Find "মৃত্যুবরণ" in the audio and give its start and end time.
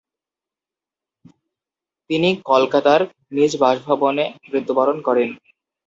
4.43-4.97